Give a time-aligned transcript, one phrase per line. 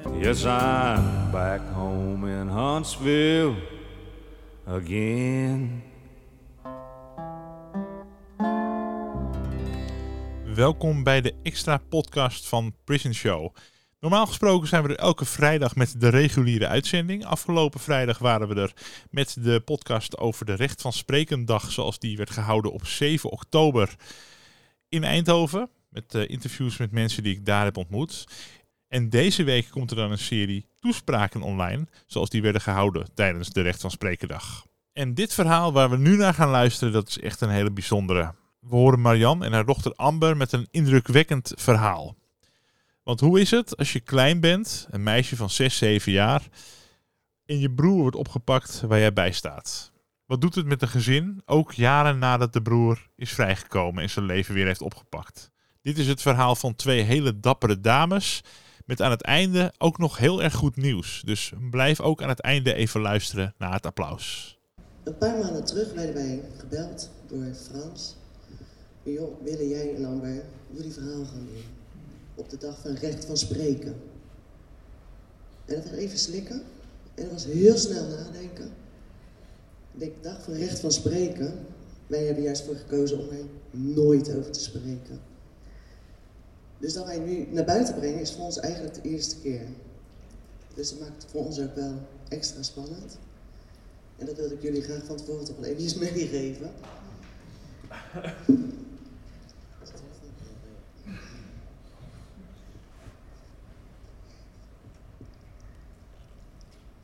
[0.00, 3.54] Yes, I'm back home in Huntsville
[4.66, 5.82] again.
[10.54, 13.54] Welkom bij de extra podcast van Prison Show.
[14.00, 17.24] Normaal gesproken zijn we er elke vrijdag met de reguliere uitzending.
[17.24, 18.72] Afgelopen vrijdag waren we er
[19.10, 23.94] met de podcast over de Recht van Sprekendag, zoals die werd gehouden op 7 oktober
[24.88, 25.70] in Eindhoven.
[25.88, 28.26] Met uh, interviews met mensen die ik daar heb ontmoet.
[28.90, 33.50] En deze week komt er dan een serie toespraken online, zoals die werden gehouden tijdens
[33.50, 34.66] de Recht van Sprekendag.
[34.92, 38.34] En dit verhaal waar we nu naar gaan luisteren, dat is echt een hele bijzondere.
[38.60, 42.16] We horen Marianne en haar dochter Amber met een indrukwekkend verhaal.
[43.02, 46.48] Want hoe is het als je klein bent, een meisje van 6, 7 jaar,
[47.46, 49.92] en je broer wordt opgepakt waar jij bij staat?
[50.26, 54.26] Wat doet het met een gezin, ook jaren nadat de broer is vrijgekomen en zijn
[54.26, 55.50] leven weer heeft opgepakt?
[55.82, 58.42] Dit is het verhaal van twee hele dappere dames,
[58.90, 61.22] met aan het einde ook nog heel erg goed nieuws.
[61.24, 64.58] Dus blijf ook aan het einde even luisteren naar het applaus.
[65.02, 68.16] Een paar maanden terug werden wij gebeld door Frans.
[69.02, 71.64] Joh, willen jij en Amber jullie verhaal gaan doen?
[72.34, 73.94] Op de dag van recht van spreken.
[75.64, 76.62] En dat was even slikken.
[77.14, 78.70] En dat was heel snel nadenken.
[79.92, 81.66] De dag van recht van spreken.
[82.06, 85.29] Wij hebben juist voor gekozen om er nooit over te spreken.
[86.80, 89.66] Dus dat wij nu naar buiten brengen is voor ons eigenlijk de eerste keer.
[90.74, 91.94] Dus dat maakt het voor ons ook wel
[92.28, 93.18] extra spannend.
[94.16, 96.70] En dat wilde ik jullie graag van tevoren toch wel eventjes meegeven.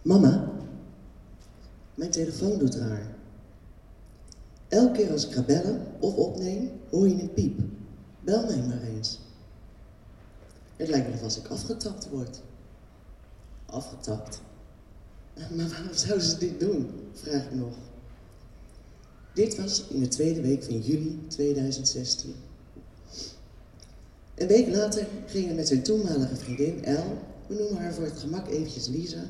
[0.02, 0.52] Mama,
[1.94, 3.14] mijn telefoon doet raar.
[4.68, 7.60] Elke keer als ik ga bellen of opneem, hoor je een piep.
[8.20, 9.25] Bel mij maar eens.
[10.76, 12.40] Het lijkt me als ik afgetapt word.
[13.66, 14.40] Afgetapt?
[15.34, 16.90] Maar waarom zouden ze dit doen?
[17.12, 17.74] Vraag ik nog.
[19.34, 22.34] Dit was in de tweede week van juli 2016.
[24.34, 28.48] Een week later gingen met zijn toenmalige vriendin El, we noemen haar voor het gemak
[28.48, 29.24] eventjes Lisa,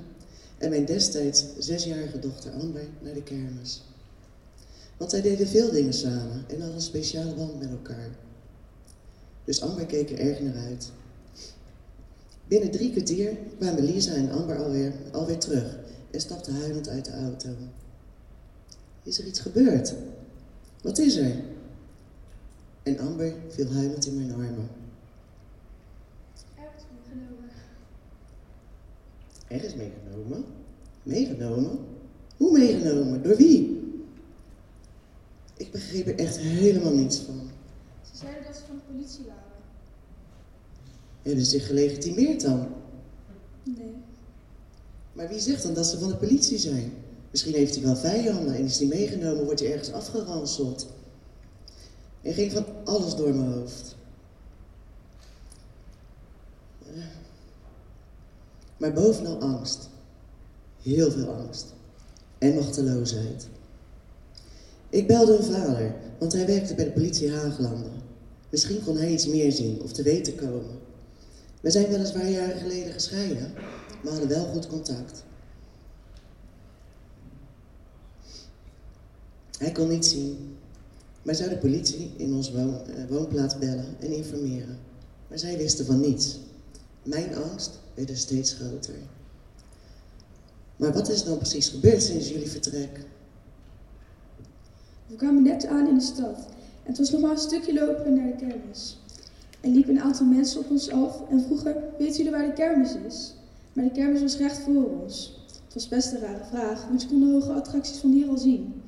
[0.58, 3.82] en mijn destijds zesjarige dochter Amber naar de kermis.
[4.96, 8.10] Want zij deden veel dingen samen en hadden een speciale band met elkaar.
[9.44, 10.90] Dus Amber keek er erg naar uit.
[12.48, 15.78] Binnen drie kwartier kwamen Lisa en Amber alweer, alweer terug
[16.10, 17.48] en stapten huilend uit de auto.
[19.02, 19.94] Is er iets gebeurd?
[20.82, 21.42] Wat is er?
[22.82, 24.68] En Amber viel huilend in mijn armen.
[26.54, 27.50] Ergens meegenomen.
[29.48, 30.44] Ergens meegenomen?
[31.02, 31.78] Meegenomen?
[32.36, 33.22] Hoe meegenomen?
[33.22, 33.84] Door wie?
[35.56, 37.50] Ik begreep er echt helemaal niets van.
[38.10, 39.45] Ze zeiden dat ze van de politie waren.
[41.26, 42.68] Hebben ze zich gelegitimeerd dan?
[43.62, 43.94] Nee.
[45.12, 46.92] Maar wie zegt dan dat ze van de politie zijn?
[47.30, 50.86] Misschien heeft hij wel vijanden en is hij meegenomen, wordt hij ergens afgeranseld.
[52.22, 53.96] Er ging van alles door mijn hoofd.
[58.76, 59.88] Maar bovenal angst.
[60.82, 61.74] Heel veel angst.
[62.38, 63.48] En machteloosheid.
[64.88, 67.92] Ik belde een vader, want hij werkte bij de politie Haaglanden.
[68.50, 70.84] Misschien kon hij iets meer zien of te weten komen.
[71.66, 73.52] We zijn weliswaar jaren geleden gescheiden,
[74.02, 75.24] maar hadden wel goed contact.
[79.58, 80.56] Hij kon niet zien,
[81.22, 82.64] maar zou de politie in onze uh,
[83.08, 84.78] woonplaats bellen en informeren.
[85.28, 86.38] Maar zij wisten van niets.
[87.02, 88.98] Mijn angst werd er steeds groter.
[90.76, 93.00] Maar wat is dan precies gebeurd sinds jullie vertrek?
[95.06, 96.36] We kwamen net aan in de stad
[96.82, 98.96] en het was nog maar een stukje lopen naar de kermis.
[99.66, 102.94] Er liepen een aantal mensen op ons af en vroegen: Weet jullie waar de kermis
[103.06, 103.34] is?
[103.72, 105.40] Maar de kermis was recht voor ons.
[105.64, 108.82] Het was best een rare vraag, want ze konden hoge attracties van hier al zien.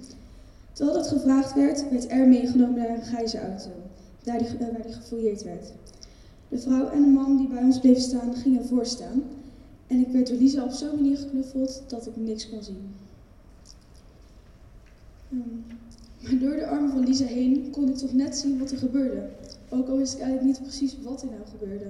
[0.73, 3.39] Terwijl dat gevraagd werd, werd er meegenomen naar een grijze
[4.23, 5.73] daar die, waar die gefouilleerd werd.
[6.49, 9.23] De vrouw en de man die bij ons bleven staan, gingen voor staan.
[9.87, 12.95] En ik werd door Lisa op zo'n manier geknuffeld dat ik niks kon zien.
[15.33, 15.65] Um,
[16.23, 19.29] maar door de armen van Lisa heen kon ik toch net zien wat er gebeurde.
[19.71, 21.87] Ook al wist ik eigenlijk niet precies wat er nou gebeurde.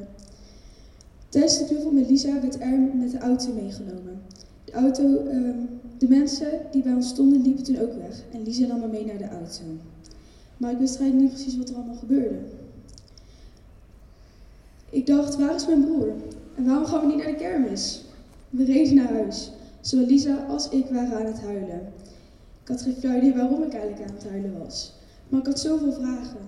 [1.29, 4.21] Tijdens de knuffel met Lisa werd er met de auto meegenomen.
[4.65, 8.23] De auto, um, de mensen die bij ons stonden liepen toen ook weg.
[8.33, 9.63] En Lisa nam me mee naar de auto.
[10.57, 12.39] Maar ik wist eigenlijk niet precies wat er allemaal gebeurde.
[14.91, 16.13] Ik dacht, waar is mijn broer?
[16.57, 18.05] En waarom gaan we niet naar de kermis?
[18.51, 19.51] We reden naar huis.
[19.81, 21.93] Zowel Lisa als ik waren aan het huilen.
[22.63, 24.93] Ik had geen flauw idee waarom ik eigenlijk aan het huilen was.
[25.29, 26.39] Maar ik had zoveel vragen.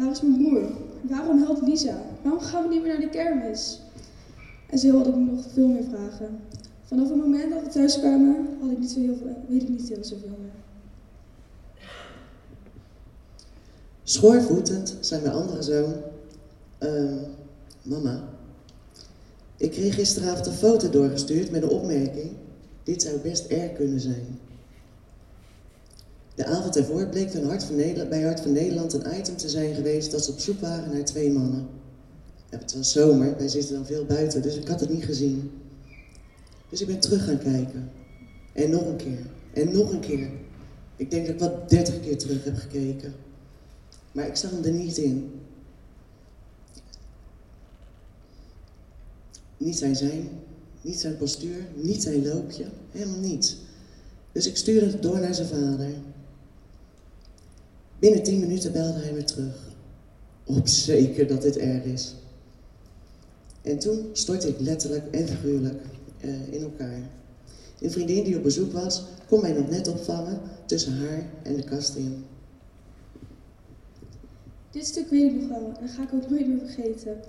[0.00, 0.62] Waar is mijn broer?
[1.02, 2.02] Waarom helpt Lisa?
[2.22, 3.80] Waarom gaan we niet meer naar de kermis?
[4.66, 6.38] En zo had ik nog veel meer vragen.
[6.84, 9.68] Vanaf het moment dat we thuis kwamen, had ik niet zo heel veel, weet ik
[9.68, 10.50] niet heel zoveel meer.
[14.02, 15.94] Schoorvoetend zei mijn andere zoon,
[16.78, 17.18] ehm,
[17.82, 18.28] mama,
[19.56, 22.30] ik kreeg gisteravond een foto doorgestuurd met de opmerking,
[22.82, 24.38] dit zou best erg kunnen zijn.
[26.40, 27.76] De avond ervoor bleek van Hart van
[28.08, 31.04] bij Hart van Nederland een item te zijn geweest dat ze op zoek waren naar
[31.04, 31.68] twee mannen.
[32.48, 35.50] Het was zomer, wij zitten dan veel buiten, dus ik had het niet gezien.
[36.68, 37.90] Dus ik ben terug gaan kijken.
[38.52, 39.26] En nog een keer.
[39.52, 40.30] En nog een keer.
[40.96, 43.14] Ik denk dat ik wat dertig keer terug heb gekeken.
[44.12, 45.40] Maar ik zag hem er niet in.
[49.56, 50.28] Niet zijn zijn,
[50.80, 53.56] niet zijn postuur, niet zijn loopje, helemaal niets.
[54.32, 55.90] Dus ik stuurde het door naar zijn vader.
[58.00, 59.68] Binnen tien minuten belde hij me terug.
[60.44, 62.14] Op zeker dat dit erg is.
[63.62, 65.82] En toen stortte ik letterlijk en figuurlijk
[66.24, 67.10] uh, in elkaar.
[67.80, 71.64] Een vriendin die op bezoek was, kon mij nog net opvangen tussen haar en de
[71.64, 72.24] kast in.
[74.70, 77.20] Dit stuk weet ik nog wel en ga ik ook nooit meer vergeten.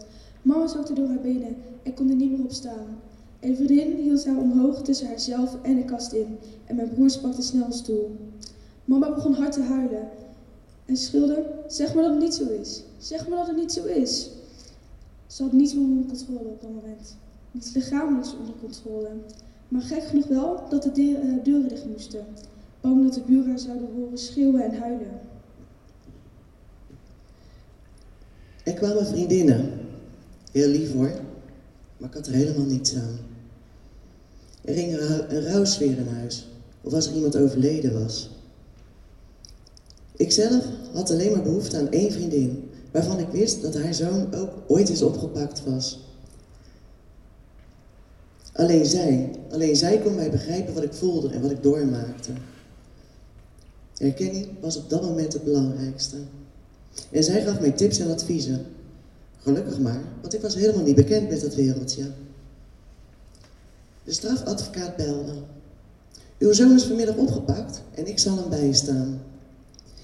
[0.41, 2.99] Mama zakte door haar benen en kon er niet meer op staan.
[3.39, 7.41] Een vriendin hield haar omhoog tussen haarzelf en de kast in en mijn broer pakte
[7.41, 8.15] snel een stoel.
[8.85, 10.09] Mama begon hard te huilen
[10.91, 12.83] en schreeuwde, zeg maar dat het niet zo is.
[12.97, 14.29] Zeg maar dat het niet zo is.
[15.27, 17.15] Ze had niets onder controle op dat moment.
[17.51, 19.09] Niets lichamelijks onder controle.
[19.67, 22.25] Maar gek genoeg wel dat de uh, deuren dicht moesten.
[22.81, 25.19] Bang dat de buren zouden horen schreeuwen en huilen.
[28.63, 29.71] Er kwamen vriendinnen.
[30.51, 31.11] Heel lief hoor,
[31.97, 33.17] maar ik had er helemaal niets aan.
[34.61, 36.47] Er ging een rouwsfeer in huis,
[36.81, 38.29] of als er iemand overleden was.
[40.21, 44.49] Ikzelf had alleen maar behoefte aan één vriendin, waarvan ik wist dat haar zoon ook
[44.67, 45.99] ooit eens opgepakt was.
[48.53, 52.31] Alleen zij, alleen zij kon mij begrijpen wat ik voelde en wat ik doormaakte.
[53.97, 56.17] Erkenning was op dat moment het belangrijkste.
[57.11, 58.65] En zij gaf mij tips en adviezen.
[59.37, 62.11] Gelukkig maar, want ik was helemaal niet bekend met dat wereldje.
[64.03, 65.33] De strafadvocaat belde.
[66.37, 69.30] Uw zoon is vanmiddag opgepakt en ik zal hem bijstaan.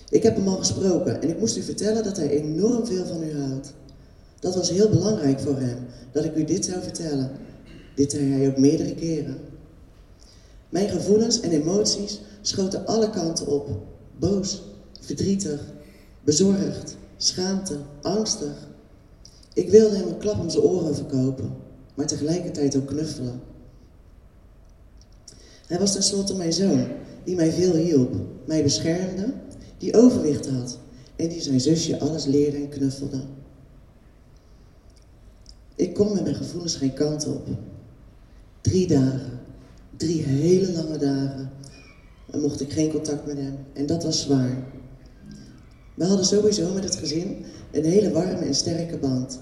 [0.10, 3.24] Ik heb hem al gesproken en ik moest u vertellen dat hij enorm veel van
[3.24, 3.74] u houdt.
[4.40, 5.78] Dat was heel belangrijk voor hem,
[6.12, 7.32] dat ik u dit zou vertellen.
[7.96, 9.38] Dit zei hij ook meerdere keren.
[10.70, 13.70] Mijn gevoelens en emoties schoten alle kanten op.
[14.20, 14.64] Boos,
[15.02, 15.62] verdrietig,
[16.24, 18.68] bezorgd, schaamte, angstig.
[19.54, 21.56] Ik wilde hem een klap om zijn oren verkopen,
[21.96, 23.42] maar tegelijkertijd ook knuffelen.
[25.68, 26.88] Hij was tenslotte mijn zoon,
[27.24, 28.14] die mij veel hielp,
[28.46, 29.34] mij beschermde,
[29.78, 30.80] die overwicht had
[31.16, 33.22] en die zijn zusje alles leerde en knuffelde.
[35.76, 37.48] Ik kon met mijn gevoelens geen kant op.
[38.62, 39.40] Drie dagen,
[39.98, 41.52] drie hele lange dagen,
[42.32, 43.58] en mocht ik geen contact met hem.
[43.74, 44.64] En dat was zwaar.
[45.94, 49.40] We hadden sowieso met het gezin een hele warme en sterke band.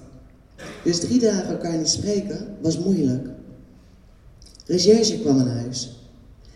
[0.83, 3.27] Dus drie dagen elkaar niet spreken was moeilijk.
[4.65, 5.99] Recherche kwam aan huis.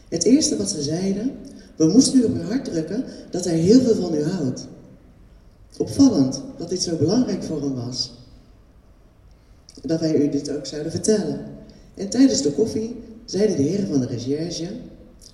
[0.10, 1.32] Het eerste wat ze zeiden,
[1.80, 4.68] we moesten u op uw hart drukken dat hij heel veel van u houdt.
[5.78, 8.12] Opvallend dat dit zo belangrijk voor hem was.
[9.82, 11.46] Dat wij u dit ook zouden vertellen.
[11.96, 12.96] En tijdens de koffie
[13.26, 14.64] zeiden de heren van de recherche,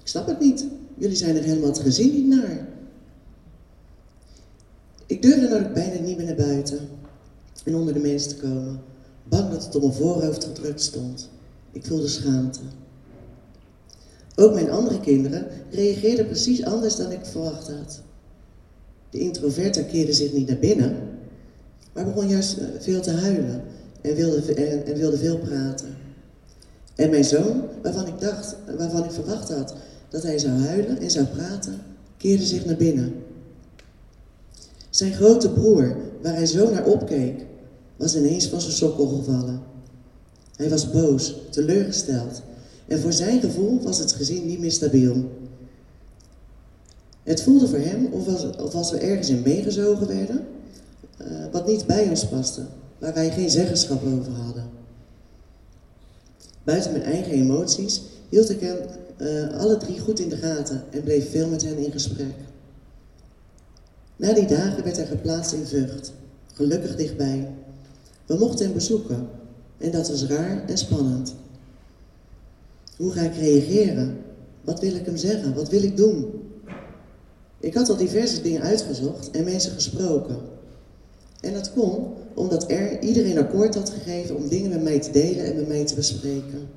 [0.01, 0.65] ik snap het niet,
[0.98, 2.67] jullie zijn er helemaal het gezin niet naar.
[5.05, 6.79] Ik durfde dan bijna niet meer naar buiten
[7.63, 8.81] en onder de mensen te komen,
[9.24, 11.29] bang dat het op mijn voorhoofd gedrukt stond.
[11.72, 12.60] Ik voelde schaamte.
[14.36, 18.01] Ook mijn andere kinderen reageerden precies anders dan ik verwacht had.
[19.10, 20.98] De introverte keerde zich niet naar binnen,
[21.94, 23.63] maar begon juist eh, veel te huilen
[24.01, 25.96] en wilde, en, wilde veel praten.
[26.96, 29.75] En mijn zoon, waarvan ik dacht, waarvan ik verwacht had
[30.10, 31.82] dat hij zou huilen en zou praten,
[32.18, 33.13] keerde zich naar binnen.
[34.89, 37.46] Zijn grote broer, waar hij zo naar opkeek,
[37.96, 39.62] was ineens van zijn sokkel gevallen.
[40.56, 42.42] Hij was boos, teleurgesteld
[42.88, 45.30] en voor zijn gevoel was het gezin niet meer stabiel.
[47.24, 50.46] Het voelde voor hem of als, of we ergens in meegezogen werden,
[51.22, 52.62] uh, wat niet bij ons paste,
[52.98, 54.70] waar wij geen zeggenschap over hadden.
[56.63, 58.77] Buiten mijn eigen emoties hield ik hem
[59.18, 62.36] uh, alle drie goed in de gaten en bleef veel met hen in gesprek.
[64.15, 66.12] Na die dagen werd hij geplaatst in Vught,
[66.54, 67.48] gelukkig dichtbij.
[68.25, 69.27] We mochten hem bezoeken
[69.77, 71.36] en dat was raar en spannend.
[72.98, 74.18] Hoe ga ik reageren?
[74.62, 75.54] Wat wil ik hem zeggen?
[75.54, 76.34] Wat wil ik doen?
[77.60, 80.38] Ik had al diverse dingen uitgezocht en mensen gesproken.
[81.42, 85.46] En dat kon omdat er iedereen akkoord had gegeven om dingen met mij te delen
[85.46, 86.68] en met mij te bespreken.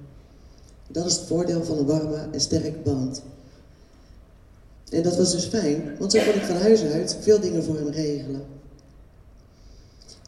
[0.88, 3.22] Dat is het voordeel van een warme en sterke band.
[4.90, 7.76] En dat was dus fijn, want zo kon ik van huis uit veel dingen voor
[7.76, 8.42] hem regelen.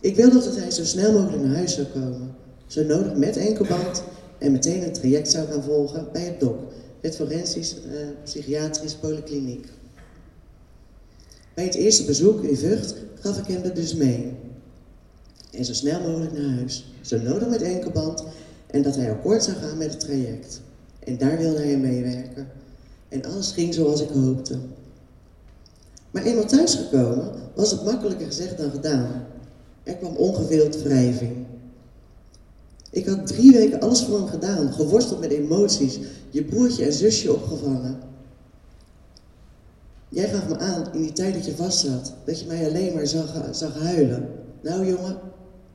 [0.01, 2.35] Ik wilde dat hij zo snel mogelijk naar huis zou komen,
[2.67, 4.03] zo nodig met enkelband
[4.41, 6.59] en meteen een traject zou gaan volgen bij het DOC,
[7.01, 7.93] het Forensisch eh,
[8.25, 9.67] Psychiatrisch Polykliniek.
[11.55, 14.33] Bij het eerste bezoek in Vught gaf ik hem er dus mee.
[15.53, 18.25] En zo snel mogelijk naar huis, zo nodig met enkelband
[18.67, 20.61] en dat hij akkoord zou gaan met het traject.
[21.05, 22.49] En daar wilde hij meewerken.
[23.09, 24.59] En alles ging zoals ik hoopte.
[26.11, 29.27] Maar eenmaal thuisgekomen was het makkelijker gezegd dan gedaan.
[29.83, 31.47] Er kwam ongeveeld wrijving.
[32.91, 35.99] Ik had drie weken alles voor hem gedaan, geworsteld met emoties,
[36.31, 37.99] je broertje en zusje opgevangen.
[40.09, 42.95] Jij gaf me aan in die tijd dat je vast zat, dat je mij alleen
[42.95, 44.29] maar zag, zag huilen.
[44.63, 45.19] Nou jongen,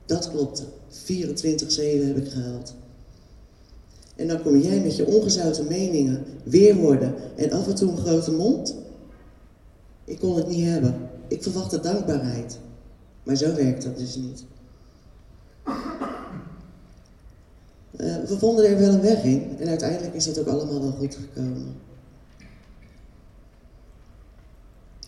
[0.06, 0.62] dat klopte.
[0.62, 0.66] 24-7
[2.06, 2.74] heb ik gehaald.
[4.16, 8.32] En dan kom jij met je ongezouten meningen, weerwoorden en af en toe een grote
[8.32, 8.74] mond.
[10.04, 10.94] Ik kon het niet hebben.
[11.28, 12.58] Ik verwachtte dankbaarheid.
[13.22, 14.44] Maar zo werkt dat dus niet.
[18.00, 20.90] Uh, we vonden er wel een weg in en uiteindelijk is dat ook allemaal wel
[20.90, 21.74] goed gekomen.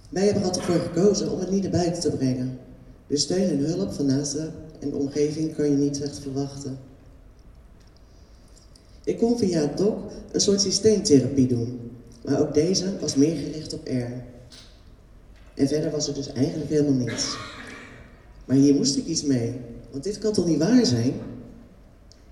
[0.08, 2.58] Wij hebben er altijd voor gekozen om het niet naar buiten te brengen.
[3.06, 6.78] De steun en hulp van naasten en de omgeving kan je niet echt verwachten.
[9.04, 9.98] Ik kon via het DOC
[10.32, 11.80] een soort systeemtherapie doen,
[12.24, 14.12] maar ook deze was meer gericht op R.
[15.54, 17.36] En verder was er dus eigenlijk helemaal niets.
[18.44, 19.54] Maar hier moest ik iets mee,
[19.90, 21.12] want dit kan toch niet waar zijn?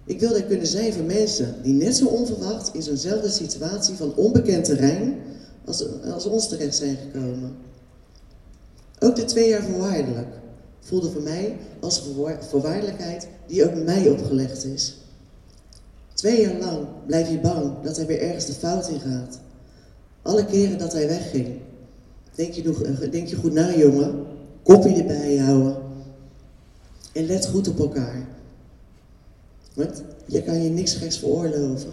[0.07, 4.15] Ik wilde er kunnen zijn voor mensen die net zo onverwacht in zo'nzelfde situatie van
[4.15, 5.15] onbekend terrein
[5.65, 7.57] als, als ons terecht zijn gekomen.
[8.99, 10.29] Ook de twee jaar voorwaardelijk
[10.81, 14.97] voelde voor mij als een voorwaardelijkheid die ook mij opgelegd is.
[16.15, 19.39] Twee jaar lang blijf je bang dat hij weer ergens de fout in gaat.
[20.23, 21.59] Alle keren dat hij wegging.
[22.35, 24.25] Denk je, nog, eh, denk je goed na, jongen.
[24.63, 25.77] Kopje erbij houden.
[27.13, 28.36] En let goed op elkaar.
[29.77, 31.91] Want je kan je niks geks veroorloven.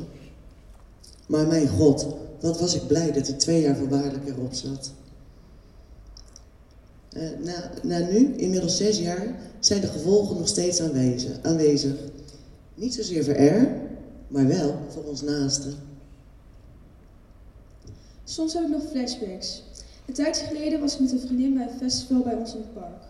[1.28, 2.08] Maar mijn God,
[2.40, 4.92] wat was ik blij dat hij twee jaar voorwaardelijk erop zat.
[7.18, 11.40] Uh, na, na nu, inmiddels zes jaar, zijn de gevolgen nog steeds aanwezig.
[11.42, 11.96] aanwezig.
[12.76, 13.82] Niet zozeer voor er,
[14.28, 15.74] maar wel voor ons naasten.
[18.24, 19.64] Soms heb ik nog flashbacks.
[20.06, 22.74] Een tijdje geleden was ik met een vriendin bij een festival bij ons in het
[22.74, 23.04] park.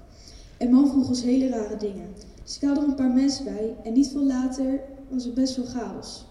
[0.58, 2.08] Een man vroeg ons hele rare dingen.
[2.44, 6.26] Ze er een paar mensen bij en niet veel later was er best veel chaos.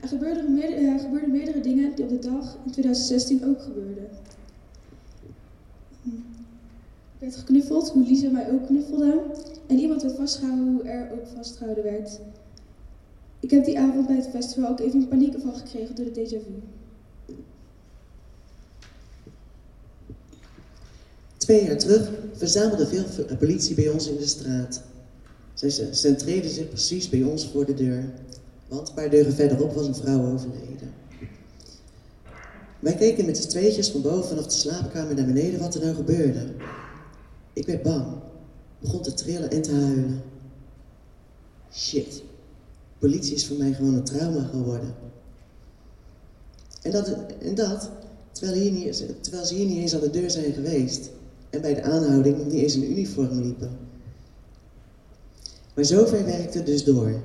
[0.00, 0.80] Er gebeurden, meerdere,
[1.20, 4.08] er meerdere dingen die op de dag in 2016 ook gebeurden.
[7.18, 9.22] Ik werd geknuffeld, hoe Lisa mij ook knuffelde.
[9.66, 12.20] En iemand werd vastgehouden, hoe er ook vastgehouden werd.
[13.40, 16.44] Ik heb die avond bij het festival ook even een van gekregen door de déjà
[16.44, 16.52] vu.
[21.36, 24.82] Twee jaar terug verzamelde veel politie bij ons in de straat.
[25.58, 28.12] Ze centreerden zich precies bij ons voor de deur,
[28.68, 30.92] want een paar deuren verderop was een vrouw overleden.
[32.80, 36.46] Wij keken met z'n tweetjes van boven de slaapkamer naar beneden wat er nou gebeurde.
[37.52, 38.06] Ik werd bang,
[38.80, 40.22] begon te trillen en te huilen.
[41.72, 42.22] Shit,
[42.98, 44.94] politie is voor mij gewoon een trauma geworden.
[46.82, 47.90] En dat, en dat
[48.32, 51.10] terwijl, hier niet, terwijl ze hier niet eens aan de deur zijn geweest
[51.50, 53.70] en bij de aanhouding niet eens in uniform liepen.
[55.78, 57.20] Maar zover werkt het dus door.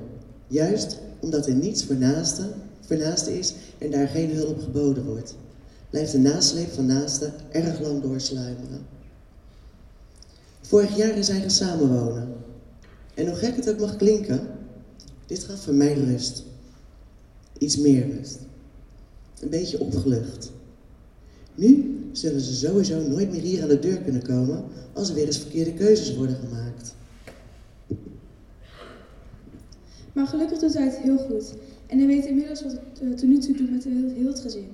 [0.46, 5.34] Juist omdat er niets voor naasten, voor naasten is en daar geen hulp geboden wordt.
[5.90, 8.86] Blijft de nasleep van naasten erg lang doorsluimeren.
[10.60, 12.28] Vorig jaar hij gaan samenwonen.
[13.14, 14.40] En hoe gek het ook mag klinken,
[15.26, 16.42] dit gaf voor mij rust.
[17.58, 18.38] Iets meer rust.
[19.40, 20.50] Een beetje opgelucht.
[21.54, 25.26] Nu zullen ze sowieso nooit meer hier aan de deur kunnen komen als er weer
[25.26, 26.94] eens verkeerde keuzes worden gemaakt.
[30.14, 31.54] Maar gelukkig doet hij het heel goed.
[31.86, 34.68] En hij weet inmiddels wat het uh, tot nu toe doet met heel, het gezin.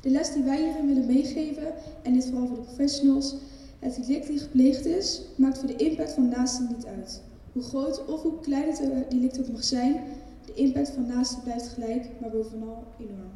[0.00, 1.72] De les die wij hierin willen meegeven,
[2.02, 3.34] en dit vooral voor de professionals,
[3.78, 7.20] het delict die gepleegd is, maakt voor de impact van naasten niet uit.
[7.52, 10.00] Hoe groot of hoe klein het uh, delict ook mag zijn,
[10.44, 13.30] de impact van naasten blijft gelijk, maar bovenal enorm.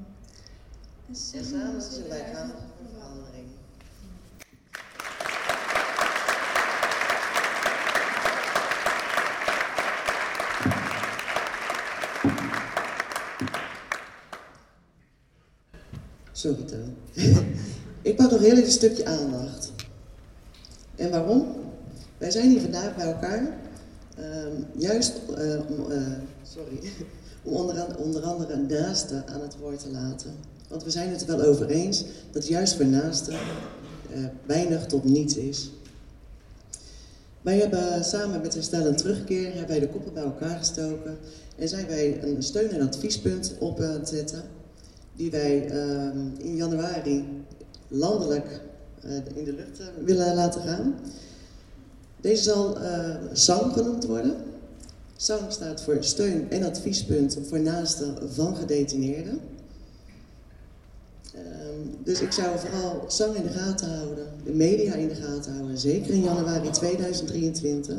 [1.08, 1.14] En
[1.44, 2.50] samen zullen wij gaan
[16.40, 16.94] Sorry, Toon.
[18.11, 19.73] ik pak nog heel even een stukje aandacht.
[20.97, 21.47] En waarom?
[22.18, 23.59] Wij zijn hier vandaag bij elkaar,
[24.16, 26.02] ehm, juist eh, om, eh,
[26.42, 26.78] sorry,
[27.42, 30.30] om onder, onder andere een naaste aan het woord te laten.
[30.68, 35.04] Want we zijn het er wel over eens dat juist voor naasten eh, weinig tot
[35.04, 35.70] niets is.
[37.42, 41.18] Wij hebben samen met Herstel en Terugkeer hebben wij de koppen bij elkaar gestoken
[41.59, 44.42] en zijn wij een steun- en adviespunt op het zetten,
[45.20, 47.24] die wij ehm, in januari
[47.88, 48.60] landelijk
[49.02, 50.94] eh, in de lucht eh, willen laten gaan.
[52.20, 54.34] Deze zal eh SAM genoemd worden.
[55.16, 59.40] SAM staat voor steun- en adviespunt voor naasten van gedetineerden.
[61.34, 65.52] Ehm, dus ik zou vooral SAM in de gaten houden, de media in de gaten
[65.52, 67.96] houden, zeker in januari 2023.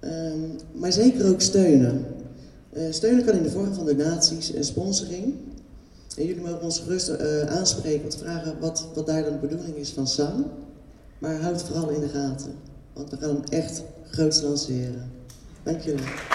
[0.00, 0.40] Ehm,
[0.72, 2.06] maar zeker ook steunen.
[2.72, 5.34] Eh, steunen kan in de vorm van donaties en sponsoring.
[6.16, 9.76] En jullie mogen ons gerust eh, aanspreken of vragen wat, wat daar dan de bedoeling
[9.76, 10.46] is van SAM.
[11.18, 12.54] Maar houd het vooral in de gaten,
[12.92, 15.10] want we gaan hem echt groots lanceren.
[15.62, 16.33] Dank jullie.